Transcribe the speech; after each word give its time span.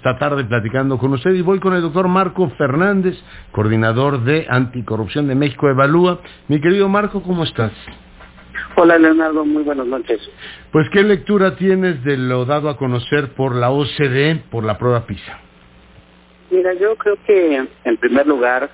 esta 0.00 0.16
tarde 0.16 0.44
platicando 0.44 0.96
con 0.96 1.12
usted 1.12 1.34
y 1.34 1.42
voy 1.42 1.60
con 1.60 1.74
el 1.74 1.82
doctor 1.82 2.08
Marco 2.08 2.48
Fernández, 2.56 3.14
coordinador 3.52 4.24
de 4.24 4.46
Anticorrupción 4.48 5.28
de 5.28 5.34
México 5.34 5.68
Evalúa. 5.68 6.20
Mi 6.48 6.58
querido 6.58 6.88
Marco, 6.88 7.22
¿cómo 7.22 7.44
estás? 7.44 7.70
Hola 8.76 8.96
Leonardo, 8.96 9.44
muy 9.44 9.62
buenas 9.62 9.86
noches. 9.86 10.18
Pues 10.72 10.88
qué 10.90 11.02
lectura 11.02 11.54
tienes 11.56 12.02
de 12.02 12.16
lo 12.16 12.46
dado 12.46 12.70
a 12.70 12.78
conocer 12.78 13.34
por 13.34 13.54
la 13.54 13.70
OCDE 13.70 14.44
por 14.50 14.64
la 14.64 14.78
prueba 14.78 15.04
PISA. 15.04 15.38
Mira, 16.50 16.72
yo 16.72 16.96
creo 16.96 17.18
que 17.26 17.68
en 17.84 17.96
primer 17.98 18.26
lugar 18.26 18.70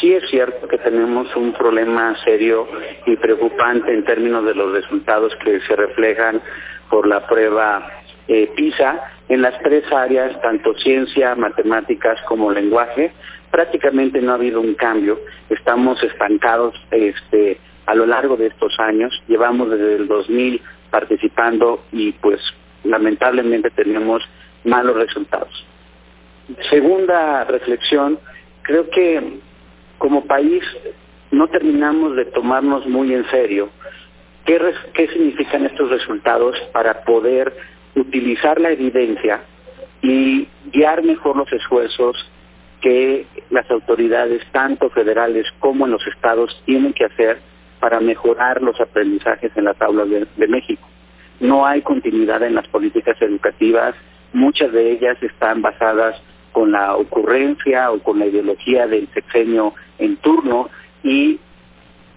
sí 0.00 0.14
es 0.14 0.26
cierto 0.30 0.66
que 0.68 0.78
tenemos 0.78 1.36
un 1.36 1.52
problema 1.52 2.16
serio 2.24 2.66
y 3.04 3.14
preocupante 3.16 3.92
en 3.92 4.06
términos 4.06 4.42
de 4.46 4.54
los 4.54 4.72
resultados 4.72 5.36
que 5.44 5.60
se 5.60 5.76
reflejan 5.76 6.40
por 6.88 7.06
la 7.06 7.26
prueba 7.26 7.90
eh, 8.26 8.50
PISA 8.56 9.19
en 9.30 9.42
las 9.42 9.56
tres 9.62 9.84
áreas, 9.92 10.38
tanto 10.42 10.74
ciencia, 10.74 11.36
matemáticas 11.36 12.20
como 12.26 12.50
lenguaje. 12.50 13.12
Prácticamente 13.50 14.20
no 14.20 14.32
ha 14.32 14.34
habido 14.34 14.60
un 14.60 14.74
cambio, 14.74 15.20
estamos 15.48 16.02
estancados 16.02 16.74
este, 16.90 17.58
a 17.86 17.94
lo 17.94 18.06
largo 18.06 18.36
de 18.36 18.48
estos 18.48 18.72
años, 18.80 19.12
llevamos 19.28 19.70
desde 19.70 19.96
el 19.96 20.08
2000 20.08 20.60
participando 20.90 21.84
y 21.92 22.10
pues 22.12 22.40
lamentablemente 22.82 23.70
tenemos 23.70 24.20
malos 24.64 24.96
resultados. 24.96 25.64
Segunda 26.68 27.44
reflexión, 27.44 28.18
creo 28.62 28.90
que 28.90 29.38
como 29.98 30.26
país 30.26 30.64
no 31.30 31.46
terminamos 31.48 32.16
de 32.16 32.24
tomarnos 32.26 32.84
muy 32.88 33.14
en 33.14 33.24
serio 33.30 33.70
qué, 34.44 34.60
qué 34.94 35.06
significan 35.08 35.66
estos 35.66 35.88
resultados 35.88 36.56
para 36.72 37.04
poder 37.04 37.54
utilizar 37.94 38.60
la 38.60 38.70
evidencia 38.70 39.40
y 40.02 40.48
guiar 40.72 41.02
mejor 41.02 41.36
los 41.36 41.52
esfuerzos 41.52 42.16
que 42.80 43.26
las 43.50 43.70
autoridades, 43.70 44.42
tanto 44.52 44.88
federales 44.90 45.46
como 45.58 45.84
en 45.84 45.92
los 45.92 46.06
estados, 46.06 46.62
tienen 46.64 46.92
que 46.92 47.04
hacer 47.04 47.38
para 47.78 48.00
mejorar 48.00 48.62
los 48.62 48.80
aprendizajes 48.80 49.52
en 49.56 49.64
las 49.64 49.80
aulas 49.80 50.08
de, 50.08 50.26
de 50.36 50.48
México. 50.48 50.86
No 51.40 51.66
hay 51.66 51.82
continuidad 51.82 52.42
en 52.42 52.54
las 52.54 52.68
políticas 52.68 53.20
educativas, 53.20 53.94
muchas 54.32 54.72
de 54.72 54.92
ellas 54.92 55.16
están 55.22 55.62
basadas 55.62 56.20
con 56.52 56.72
la 56.72 56.96
ocurrencia 56.96 57.90
o 57.90 57.98
con 58.00 58.18
la 58.18 58.26
ideología 58.26 58.86
del 58.86 59.08
sexenio 59.14 59.74
en 59.98 60.16
turno 60.16 60.68
y 61.02 61.38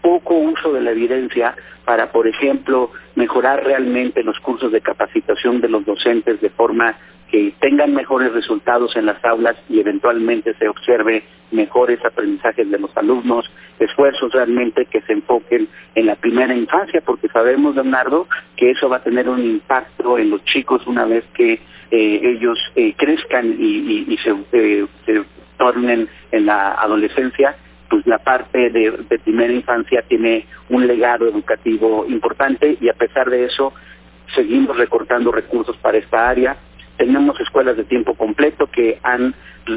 poco 0.03 0.35
uso 0.35 0.73
de 0.73 0.81
la 0.81 0.91
evidencia 0.91 1.55
para, 1.85 2.11
por 2.11 2.27
ejemplo, 2.27 2.91
mejorar 3.15 3.63
realmente 3.63 4.21
los 4.23 4.39
cursos 4.39 4.71
de 4.71 4.81
capacitación 4.81 5.61
de 5.61 5.69
los 5.69 5.85
docentes 5.85 6.39
de 6.41 6.49
forma 6.51 6.97
que 7.31 7.51
tengan 7.59 7.95
mejores 7.95 8.31
resultados 8.31 8.95
en 8.95 9.07
las 9.07 9.23
aulas 9.25 9.55
y 9.67 9.79
eventualmente 9.79 10.53
se 10.59 10.67
observe 10.67 11.23
mejores 11.49 12.03
aprendizajes 12.05 12.69
de 12.69 12.77
los 12.77 12.95
alumnos, 12.95 13.49
esfuerzos 13.79 14.31
realmente 14.33 14.85
que 14.85 15.01
se 15.01 15.13
enfoquen 15.13 15.67
en 15.95 16.05
la 16.05 16.15
primera 16.15 16.55
infancia, 16.55 17.01
porque 17.01 17.29
sabemos, 17.29 17.73
Leonardo, 17.73 18.27
que 18.55 18.71
eso 18.71 18.87
va 18.87 18.97
a 18.97 19.03
tener 19.03 19.27
un 19.29 19.43
impacto 19.43 20.19
en 20.19 20.29
los 20.29 20.43
chicos 20.45 20.85
una 20.85 21.05
vez 21.05 21.23
que 21.33 21.53
eh, 21.89 22.21
ellos 22.23 22.59
eh, 22.75 22.93
crezcan 22.95 23.55
y, 23.57 24.15
eh, 24.51 24.85
se 25.05 25.23
tornen 25.57 26.07
en 26.31 26.45
la 26.45 26.73
adolescencia, 26.73 27.55
pues 27.93 28.07
la 28.07 28.17
parte 28.17 28.71
de, 28.71 28.91
primera 29.23 29.53
infancia 29.53 30.01
tiene 30.07 30.47
un 30.69 30.87
legado 30.87 31.27
educativo 31.27 32.07
importante 32.09 32.75
y 32.81 32.89
a 32.89 32.93
pesar 32.93 33.29
de 33.29 33.45
eso 33.45 33.71
seguimos 34.33 34.75
recortando 34.77 35.31
recursos 35.31 35.77
para 35.77 35.99
esta 35.99 36.27
área. 36.27 36.57
Tenemos 36.97 37.39
escuelas 37.39 37.77
de 37.77 37.83
tiempo 37.83 38.15
completo 38.15 38.65
que 38.65 38.97
han 39.03 39.35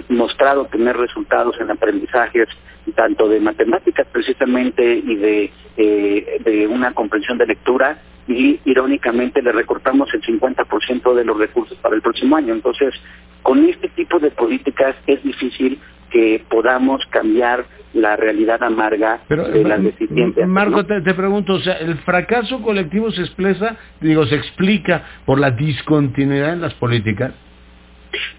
mostrado 0.09 0.64
tener 0.64 0.97
resultados 0.97 1.61
en 1.61 1.70
aprendizajes 1.70 2.48
tanto 2.94 3.28
de 3.28 3.39
matemáticas 3.39 4.06
precisamente 4.11 4.94
y 4.94 5.17
de, 5.17 5.53
eh, 5.77 6.41
de 6.43 6.66
una 6.69 6.94
comprensión 6.94 7.37
de 7.37 7.49
lectura 7.49 8.00
y 8.26 8.60
irónicamente 8.65 9.43
le 9.43 9.53
recortamos 9.53 10.09
el 10.15 10.22
50% 10.22 11.15
de 11.15 11.25
los 11.26 11.37
recursos 11.37 11.76
para 11.82 11.94
el 11.94 12.00
próximo 12.00 12.34
año. 12.34 12.55
Entonces, 12.55 12.94
con 13.43 13.69
este 13.69 13.91
tipo 13.91 14.19
de 14.19 14.31
políticas 14.31 14.97
es 15.06 15.22
difícil 15.22 15.78
que 16.16 16.43
podamos 16.49 17.04
cambiar 17.10 17.66
la 17.93 18.16
realidad 18.16 18.62
amarga 18.62 19.21
de 19.28 19.65
las 19.65 19.82
deficiencias. 19.82 20.49
Marco, 20.49 20.87
te, 20.87 21.03
te, 21.03 21.12
pregunto, 21.12 21.54
o 21.54 21.60
sea, 21.60 21.75
el 21.75 21.99
fracaso 21.99 22.62
colectivo 22.62 23.10
se 23.10 23.21
expresa, 23.21 23.77
digo, 24.00 24.25
se 24.25 24.37
explica 24.37 25.05
por 25.26 25.38
la 25.38 25.50
discontinuidad 25.50 26.55
en 26.55 26.62
las 26.62 26.72
políticas. 26.75 27.34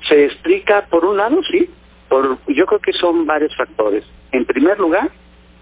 Se 0.10 0.26
explica, 0.26 0.88
por 0.90 1.06
un 1.06 1.18
lado, 1.18 1.40
sí, 1.52 1.70
por, 2.10 2.40
yo 2.48 2.66
creo 2.66 2.80
que 2.80 2.94
son 2.94 3.28
varios 3.28 3.56
factores. 3.56 4.04
En 4.32 4.46
primer 4.46 4.80
lugar, 4.80 5.12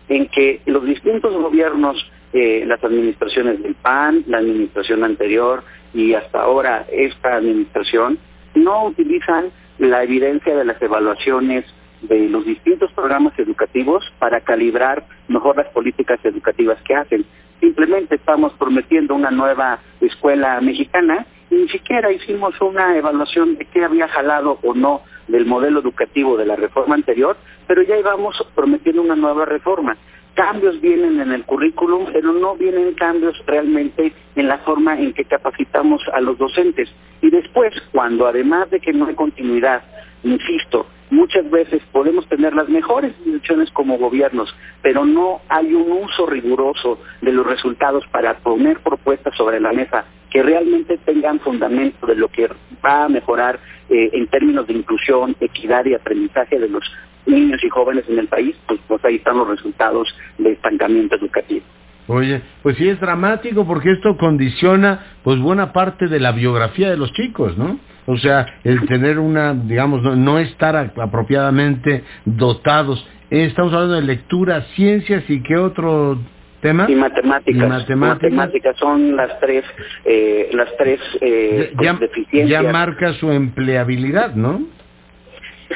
en 0.08 0.28
que 0.28 0.62
los 0.68 0.86
distintos 0.86 1.34
gobiernos, 1.34 1.98
eh, 2.32 2.64
las 2.66 2.82
administraciones 2.82 3.62
del 3.62 3.76
PAN, 3.76 4.24
la 4.28 4.38
administración 4.38 5.04
anterior 5.04 5.64
y 5.94 6.14
hasta 6.14 6.44
ahora 6.44 6.86
esta 6.90 7.36
administración, 7.36 8.20
no 8.54 8.86
utilizan 8.86 9.52
la 9.80 10.04
evidencia 10.04 10.56
de 10.56 10.64
las 10.64 10.82
evaluaciones 10.82 11.66
de 12.02 12.30
los 12.30 12.46
distintos 12.46 12.92
programas 12.94 13.38
educativos 13.40 14.04
para 14.20 14.42
calibrar 14.42 15.06
mejor 15.28 15.58
las 15.58 15.68
políticas 15.68 16.20
educativas 16.24 16.82
que 16.84 16.96
hacen. 16.96 17.26
Simplemente 17.60 18.16
estamos 18.16 18.54
prometiendo 18.54 19.16
una 19.16 19.32
nueva 19.32 19.80
escuela 20.02 20.60
mexicana 20.62 21.26
y 21.50 21.56
ni 21.56 21.70
siquiera 21.70 22.12
hicimos 22.12 22.60
una 22.62 22.98
evaluación 22.98 23.58
de 23.58 23.66
qué 23.66 23.84
había 23.84 24.08
jalado 24.08 24.60
o 24.64 24.74
no 24.74 25.02
del 25.28 25.46
modelo 25.46 25.80
educativo 25.80 26.38
de 26.38 26.46
la 26.46 26.56
reforma 26.56 26.96
anterior, 26.96 27.38
pero 27.68 27.82
ya 27.84 27.98
íbamos 27.98 28.36
prometiendo 28.54 29.02
una 29.02 29.16
nueva 29.16 29.46
reforma. 29.46 29.98
Cambios 30.34 30.82
vienen 30.82 31.22
en 31.22 31.32
el 31.32 31.46
currículum, 31.46 32.08
pero 32.12 32.34
no 32.34 32.56
vienen 32.56 32.94
cambios 32.94 33.42
realmente 33.46 34.12
en 34.36 34.48
la 34.48 34.58
forma 34.60 35.00
en 35.00 35.14
que 35.14 35.24
capacitamos 35.24 36.02
a 36.14 36.20
los 36.20 36.38
docentes. 36.38 36.94
Y 37.22 37.30
después, 37.30 37.74
cuando 37.94 38.28
además 38.28 38.70
de 38.70 38.82
que 38.82 38.92
no 38.92 39.06
hay 39.06 39.16
continuidad, 39.16 39.82
insisto, 40.24 40.88
muchas 41.10 41.50
veces 41.50 41.82
podemos 41.92 42.28
tener 42.28 42.54
las 42.54 42.70
mejores 42.70 43.14
decisiones 43.24 43.70
como 43.72 43.98
gobiernos, 43.98 44.54
pero 44.82 45.06
no 45.06 45.42
hay 45.50 45.74
un 45.74 45.92
uso 45.92 46.26
riguroso 46.26 47.00
de 47.22 47.32
los 47.32 47.46
resultados 47.46 48.06
para 48.12 48.36
poner 48.40 48.80
propuestas 48.80 49.36
sobre 49.36 49.60
la 49.60 49.72
mesa 49.72 50.06
que 50.30 50.44
realmente 50.44 50.98
tengan 50.98 51.40
fundamento 51.40 52.08
de 52.08 52.16
lo 52.16 52.28
que 52.28 52.50
va 52.84 53.06
a 53.06 53.10
mejorar 53.10 53.60
eh, 53.90 54.10
en 54.14 54.28
términos 54.28 54.68
de 54.68 54.74
inclusión, 54.74 55.36
equidad 55.40 55.86
y 55.86 55.94
aprendizaje 55.94 56.60
de 56.60 56.68
los 56.68 56.84
niños 57.26 57.64
y 57.64 57.70
jóvenes 57.70 58.06
en 58.10 58.20
el 58.20 58.28
país, 58.28 58.56
pues, 58.68 58.80
pues 58.88 59.04
ahí 59.06 59.16
están 59.16 59.38
los 59.38 59.48
resultados 59.48 60.14
de 60.38 60.52
estancamiento 60.52 61.16
educativo. 61.16 61.64
Oye, 62.08 62.42
pues 62.62 62.78
sí 62.78 62.88
es 62.88 63.00
dramático 63.00 63.66
porque 63.66 63.92
esto 63.92 64.16
condiciona 64.18 65.06
pues 65.24 65.40
buena 65.40 65.74
parte 65.74 66.08
de 66.08 66.20
la 66.20 66.34
biografía 66.34 66.90
de 66.90 66.98
los 66.98 67.12
chicos, 67.14 67.58
¿no? 67.58 67.80
O 68.06 68.18
sea, 68.18 68.46
el 68.64 68.86
tener 68.88 69.20
una, 69.20 69.54
digamos, 69.54 70.02
no, 70.04 70.16
no 70.16 70.40
estar 70.40 70.76
apropiadamente 70.76 72.04
dotados. 72.26 73.08
Estamos 73.30 73.74
hablando 73.74 73.96
de 73.96 74.04
lectura, 74.04 74.62
ciencias 74.76 75.24
y 75.30 75.42
qué 75.42 75.58
otro 75.58 76.20
tema? 76.62 76.86
Y 76.88 76.96
matemáticas. 76.96 77.56
Y 77.56 77.68
matemáticas. 77.68 77.98
matemáticas 77.98 78.78
son 78.78 79.16
las 79.16 79.40
tres, 79.40 79.64
eh, 80.06 80.50
las 80.54 80.70
tres 80.78 81.00
eh, 81.22 81.74
ya, 81.82 81.94
deficiencias. 81.94 82.64
Ya 82.64 82.72
marca 82.72 83.14
su 83.14 83.32
empleabilidad, 83.32 84.36
¿no? 84.36 84.62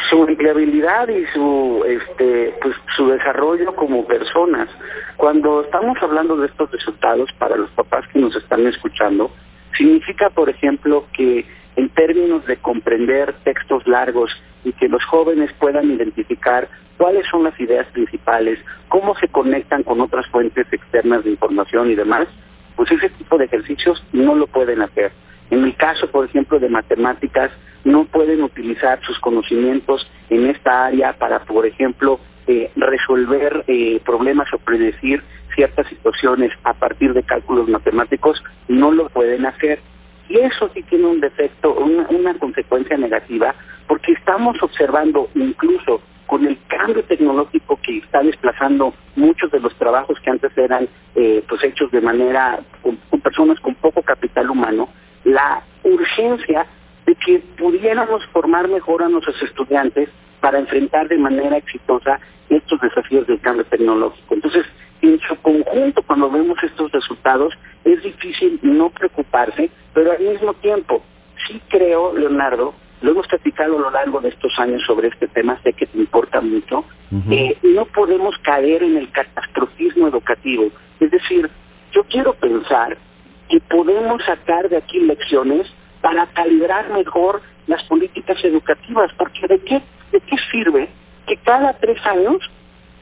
su 0.09 0.23
empleabilidad 0.23 1.07
y 1.09 1.25
su 1.33 1.83
este 1.87 2.53
pues 2.61 2.75
su 2.95 3.09
desarrollo 3.09 3.75
como 3.75 4.05
personas. 4.05 4.69
Cuando 5.17 5.61
estamos 5.61 5.97
hablando 6.01 6.37
de 6.37 6.47
estos 6.47 6.71
resultados 6.71 7.29
para 7.39 7.57
los 7.57 7.69
papás 7.71 8.05
que 8.13 8.19
nos 8.19 8.35
están 8.35 8.67
escuchando, 8.67 9.31
significa, 9.77 10.29
por 10.29 10.49
ejemplo, 10.49 11.05
que 11.13 11.45
en 11.75 11.89
términos 11.89 12.45
de 12.45 12.57
comprender 12.57 13.33
textos 13.43 13.85
largos 13.87 14.31
y 14.63 14.73
que 14.73 14.89
los 14.89 15.03
jóvenes 15.05 15.51
puedan 15.59 15.91
identificar 15.91 16.67
cuáles 16.97 17.25
son 17.27 17.43
las 17.43 17.57
ideas 17.59 17.87
principales, 17.87 18.59
cómo 18.89 19.15
se 19.15 19.29
conectan 19.29 19.83
con 19.83 20.01
otras 20.01 20.27
fuentes 20.27 20.67
externas 20.71 21.23
de 21.23 21.31
información 21.31 21.89
y 21.89 21.95
demás, 21.95 22.27
pues 22.75 22.91
ese 22.91 23.09
tipo 23.09 23.37
de 23.37 23.45
ejercicios 23.45 24.03
no 24.11 24.35
lo 24.35 24.47
pueden 24.47 24.81
hacer. 24.81 25.11
En 25.49 25.63
el 25.63 25.75
caso, 25.75 26.11
por 26.11 26.25
ejemplo, 26.25 26.59
de 26.59 26.69
matemáticas, 26.69 27.51
no 27.83 28.05
pueden 28.05 28.43
utilizar 28.43 28.99
sus 29.03 29.17
conocimientos 29.19 30.07
en 30.29 30.47
esta 30.47 30.85
área 30.85 31.13
para, 31.13 31.39
por 31.39 31.65
ejemplo, 31.65 32.19
eh, 32.47 32.71
resolver 32.75 33.63
eh, 33.67 33.99
problemas 34.05 34.51
o 34.53 34.57
predecir 34.57 35.23
ciertas 35.55 35.87
situaciones 35.87 36.51
a 36.63 36.73
partir 36.73 37.13
de 37.13 37.23
cálculos 37.23 37.67
matemáticos, 37.67 38.41
no 38.67 38.91
lo 38.91 39.09
pueden 39.09 39.45
hacer. 39.45 39.79
Y 40.29 40.37
eso 40.37 40.69
sí 40.73 40.83
tiene 40.83 41.07
un 41.07 41.19
defecto, 41.19 41.73
una, 41.73 42.33
consecuencia 42.35 42.95
negativa, 42.97 43.55
porque 43.87 44.11
estamos 44.13 44.61
observando 44.61 45.29
incluso 45.33 46.01
con 46.27 46.45
el 46.45 46.57
cambio 46.67 47.03
tecnológico 47.03 47.79
que 47.81 47.97
está 47.97 48.21
desplazando 48.21 48.93
muchos 49.15 49.51
de 49.51 49.59
los 49.59 49.75
trabajos 49.75 50.19
que 50.19 50.29
antes 50.29 50.55
eran 50.55 50.87
eh, 51.15 51.43
pues 51.49 51.63
hechos 51.63 51.91
de 51.91 52.01
manera 52.01 52.59
con 52.83 52.97
personas 53.21 53.59
con 53.59 53.73
poco 53.75 54.03
capital 54.03 54.51
humano, 54.51 54.89
la 55.23 55.63
urgencia 55.83 56.67
de 57.07 57.15
que 57.15 57.39
pudiéramos 57.57 58.23
formar 58.27 58.67
mejor 58.67 59.01
a 59.01 59.09
nuestros 59.09 59.41
estudiantes 59.41 60.09
para 60.39 60.59
enfrentar 60.59 61.07
de 61.07 61.17
manera 61.17 61.57
exitosa 61.57 62.19
estos 62.49 62.79
desafíos 62.81 63.27
del 63.27 63.39
cambio 63.39 63.65
tecnológico. 63.65 64.33
Entonces, 64.33 64.65
en 65.01 65.19
su 65.21 65.35
conjunto, 65.37 66.01
cuando 66.03 66.29
vemos 66.29 66.57
estos 66.63 66.91
resultados, 66.91 67.53
es 67.85 68.01
difícil 68.03 68.59
no 68.61 68.89
preocuparse, 68.89 69.69
pero 69.93 70.11
al 70.11 70.19
mismo 70.19 70.53
tiempo, 70.55 71.03
sí 71.47 71.61
creo, 71.69 72.13
Leonardo, 72.13 72.73
lo 73.01 73.11
hemos 73.11 73.27
platicado 73.27 73.77
a 73.77 73.81
lo 73.81 73.91
largo 73.91 74.19
de 74.19 74.29
estos 74.29 74.57
años 74.59 74.81
sobre 74.85 75.07
este 75.07 75.27
tema, 75.29 75.59
sé 75.63 75.71
que 75.73 75.85
te 75.85 75.97
importa 75.97 76.41
mucho, 76.41 76.83
eh, 77.31 77.57
no 77.63 77.85
podemos 77.85 78.37
caer 78.39 78.83
en 78.83 78.97
el 78.97 79.09
catastrofismo 79.11 80.07
educativo. 80.07 80.69
Es 80.99 81.09
decir, 81.09 81.49
yo 81.93 82.03
quiero 82.03 82.33
pensar 82.33 82.97
que 83.47 83.59
podemos 83.61 84.23
sacar 84.25 84.67
de 84.69 84.77
aquí 84.77 84.99
lecciones 84.99 85.67
para 86.01 86.27
calibrar 86.27 86.89
mejor 86.91 87.41
las 87.67 87.83
políticas 87.83 88.43
educativas, 88.43 89.11
porque 89.17 89.47
¿de 89.47 89.59
qué, 89.59 89.81
de 90.11 90.21
qué 90.21 90.35
sirve 90.51 90.89
que 91.27 91.37
cada 91.37 91.73
tres 91.73 92.03
años 92.05 92.39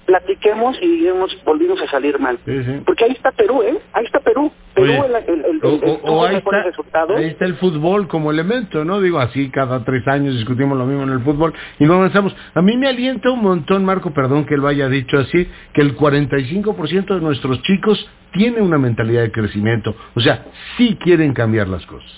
platiquemos 0.08 0.78
y 0.82 0.88
digamos, 0.88 1.38
volvimos 1.44 1.80
a 1.82 1.88
salir 1.88 2.18
mal. 2.18 2.40
Porque 2.86 3.04
ahí 3.04 3.12
está 3.12 3.32
Perú, 3.32 3.62
¿eh? 3.62 3.78
Ahí 3.92 4.06
está 4.06 4.20
Perú. 4.22 4.52
Perú, 4.74 5.04
el, 5.04 5.46
el, 5.46 5.60
o, 5.64 6.26
ahí, 6.26 6.38
está, 6.38 7.16
ahí 7.18 7.26
está 7.26 7.46
el 7.46 7.56
fútbol 7.56 8.08
como 8.08 8.32
elemento, 8.32 8.86
¿no? 8.86 9.02
Digo, 9.02 9.20
así 9.20 9.50
cada 9.50 9.84
tres 9.84 10.08
años 10.08 10.36
discutimos 10.36 10.78
lo 10.78 10.86
mismo 10.86 11.04
en 11.04 11.10
el 11.10 11.20
fútbol 11.20 11.54
y 11.78 11.84
no 11.84 11.96
avanzamos. 11.96 12.34
A 12.54 12.62
mí 12.62 12.78
me 12.78 12.88
alienta 12.88 13.30
un 13.30 13.42
montón, 13.42 13.84
Marco, 13.84 14.14
perdón 14.14 14.46
que 14.46 14.56
lo 14.56 14.68
haya 14.68 14.88
dicho 14.88 15.18
así, 15.18 15.48
que 15.74 15.82
el 15.82 15.98
45% 15.98 17.16
de 17.16 17.22
nuestros 17.22 17.62
chicos 17.64 18.10
tiene 18.32 18.62
una 18.62 18.78
mentalidad 18.78 19.24
de 19.24 19.32
crecimiento. 19.32 19.94
O 20.16 20.22
sea, 20.22 20.46
sí 20.78 20.98
quieren 21.02 21.34
cambiar 21.34 21.68
las 21.68 21.86
cosas. 21.86 22.12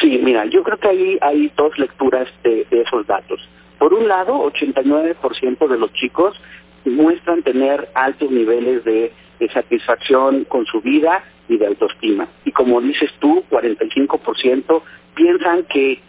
Sí, 0.00 0.20
mira, 0.24 0.46
yo 0.46 0.62
creo 0.62 0.78
que 0.78 0.88
ahí 0.88 1.18
hay 1.20 1.52
dos 1.54 1.78
lecturas 1.78 2.28
de, 2.42 2.66
de 2.70 2.80
esos 2.80 3.06
datos. 3.06 3.46
Por 3.78 3.94
un 3.94 4.08
lado, 4.08 4.50
89% 4.50 5.68
de 5.68 5.78
los 5.78 5.92
chicos 5.92 6.40
muestran 6.84 7.42
tener 7.42 7.88
altos 7.94 8.30
niveles 8.30 8.84
de, 8.84 9.12
satisfacción 9.52 10.44
con 10.44 10.64
su 10.64 10.80
vida 10.80 11.22
y 11.50 11.58
de 11.58 11.66
autoestima. 11.66 12.26
Y 12.46 12.52
como 12.52 12.80
dices 12.80 13.10
tú, 13.18 13.44
45% 13.50 14.82
piensan 15.14 15.64
que, 15.64 16.00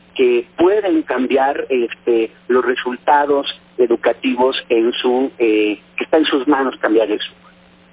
pueden 0.55 1.01
cambiar 1.01 1.65
este, 1.67 2.31
los 2.47 2.63
resultados 2.63 3.45
educativos 3.77 4.55
en 4.69 4.93
su, 4.93 5.29
eh, 5.37 5.81
que 5.97 6.03
está 6.05 6.17
en 6.19 6.25
sus 6.25 6.47
manos 6.47 6.77
cambiar 6.79 7.11
eso. 7.11 7.29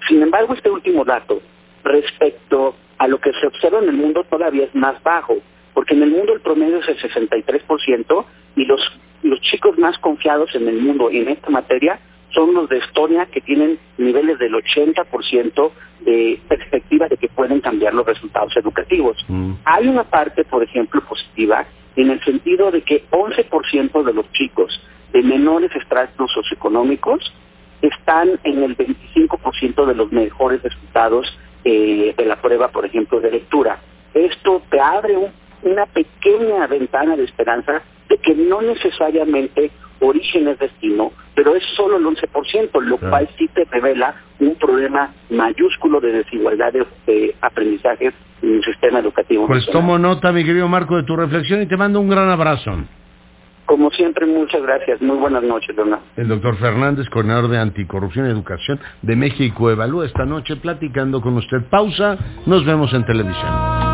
Sin 0.07 0.23
embargo, 0.23 0.55
este 0.55 0.71
último 0.71 1.05
dato 1.05 1.43
respecto 1.83 2.77
a 2.99 3.09
lo 3.09 3.19
que 3.19 3.33
se 3.33 3.47
observa 3.47 3.81
en 3.81 3.89
el 3.89 3.97
mundo 3.97 4.25
todavía 4.25 4.65
es 4.67 4.75
más 4.77 5.03
bajo, 5.03 5.39
porque 5.75 5.95
en 5.95 6.05
el 6.05 6.11
mundo 6.11 6.33
el 6.33 6.41
promedio 6.41 6.79
es 6.79 6.89
el 6.89 6.99
63% 7.01 8.25
y 8.55 8.65
los, 8.65 8.81
los 9.23 9.41
chicos 9.41 9.79
más 9.79 9.99
confiados 9.99 10.55
en 10.55 10.69
el 10.69 10.81
mundo 10.81 11.11
en 11.11 11.29
esta 11.29 11.51
materia 11.51 12.01
son 12.31 12.55
los 12.55 12.69
de 12.69 12.79
Estonia 12.79 13.27
que 13.27 13.41
tienen 13.41 13.79
niveles 13.99 14.39
del 14.39 14.55
80% 14.55 15.71
de 16.01 16.41
perspectiva 16.49 17.09
de 17.09 17.17
que 17.17 17.29
pueden 17.29 17.61
cambiar 17.61 17.95
los 17.95 18.07
resultados 18.07 18.57
educativos. 18.57 19.17
Mm. 19.29 19.53
Hay 19.65 19.87
una 19.87 20.05
parte, 20.05 20.45
por 20.45 20.63
ejemplo, 20.63 21.03
positiva 21.05 21.67
en 21.97 22.11
el 22.11 22.25
sentido 22.25 22.71
de 22.71 22.83
que 22.83 23.05
11% 23.11 24.03
de 24.03 24.15
los 24.15 24.31
chicos 24.33 24.81
de 25.13 25.23
menores 25.23 25.71
estratos 25.77 26.31
socioeconómicos 26.33 27.33
están 27.83 28.39
en 28.45 28.63
el 28.63 28.77
25% 28.77 29.87
de 29.87 29.95
los 29.95 30.11
mejores 30.11 30.63
resultados 30.63 31.27
eh, 31.65 32.15
de 32.17 32.25
la 32.25 32.41
prueba, 32.41 32.69
por 32.69 32.87
ejemplo, 32.87 33.21
de 33.21 33.31
lectura. 33.31 33.81
Esto 34.15 34.63
te 34.71 34.81
abre 34.81 35.17
una 35.63 35.87
pequeña 35.87 36.67
ventana 36.67 37.17
de 37.17 37.25
esperanza 37.25 37.83
de 38.09 38.19
que 38.19 38.35
no 38.35 38.63
necesariamente 38.63 39.71
origen 40.01 40.49
es 40.49 40.59
destino, 40.59 41.13
pero 41.35 41.55
es 41.55 41.63
solo 41.77 41.97
el 41.97 42.05
11%, 42.05 42.81
lo 42.83 42.99
cual 42.99 43.29
sí 43.39 43.49
te 43.55 43.65
revela 43.65 44.15
un 44.41 44.55
problema 44.57 45.13
mayúsculo 45.31 46.01
de 46.01 46.13
desigualdad 46.13 46.73
de, 46.73 47.35
aprendizaje 47.41 48.13
en 48.43 48.55
el 48.57 48.65
sistema 48.65 48.99
educativo. 48.99 49.47
Pues 49.47 49.67
tomo 49.67 49.99
nota, 49.99 50.33
mi 50.33 50.45
querido 50.45 50.69
Marco, 50.69 50.97
de 50.97 51.05
tu 51.05 51.17
reflexión 51.17 51.63
y 51.63 51.67
te 51.67 51.77
mando 51.77 52.01
un 52.01 52.09
gran 52.09 52.29
abrazo. 52.29 52.73
Como 53.65 53.91
siempre, 53.91 54.27
muchas 54.27 54.61
gracias. 54.61 55.01
Muy 55.01 55.17
buenas 55.17 55.43
noches, 55.45 55.75
Leonardo. 55.75 56.05
El 56.17 56.29
doctor 56.29 56.59
Fernández, 56.59 57.09
coordinador 57.09 57.49
de 57.49 57.59
Anticorrupción 57.59 58.27
y 58.27 58.31
Educación 58.31 58.81
de 59.03 59.17
México, 59.17 59.71
evalúa 59.71 60.05
esta 60.05 60.27
noche 60.27 60.57
platicando 60.57 61.21
con 61.21 61.37
usted. 61.37 61.63
Pausa, 61.71 62.19
nos 62.45 62.67
vemos 62.67 62.93
en 62.93 63.07
televisión. 63.07 63.92